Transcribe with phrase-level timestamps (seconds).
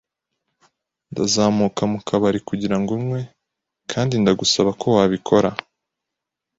[1.11, 3.21] Ndazamuka mu kabari kugira ngo nywe,
[3.91, 5.49] kandi ndagusaba ko wabikora.